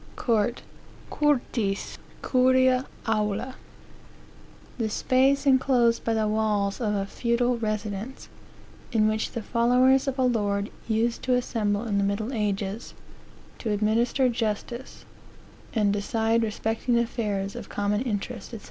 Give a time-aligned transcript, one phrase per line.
[0.15, 0.63] "Court,
[1.11, 3.53] (curtis, curia aula);
[4.79, 8.27] the space enclosed by the walls of a feudal residence,
[8.91, 12.95] in which the followers of a lord used to assemble in the middle ages,
[13.59, 15.05] to administer justice,
[15.75, 18.59] and decide respecting affairs of common interest, &c.